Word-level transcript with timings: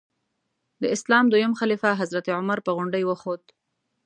د 0.81 0.83
اسلام 0.95 1.25
دویم 1.29 1.53
خلیفه 1.59 1.89
حضرت 2.01 2.25
عمر 2.37 2.59
په 2.65 2.71
غونډۍ 2.75 3.03
وخوت. 3.05 3.43